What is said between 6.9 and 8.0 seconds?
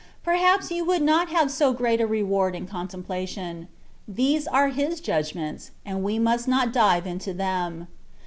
into them.